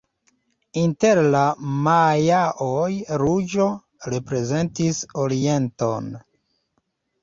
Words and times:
Inter 0.83 1.21
la 1.35 1.41
majaoj 1.89 2.89
ruĝo 3.25 3.71
reprezentis 4.17 5.07
orienton. 5.29 6.15